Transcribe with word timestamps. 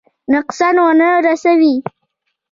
نقصان 0.33 0.75
ونه 0.85 1.09
رسوي. 1.25 1.73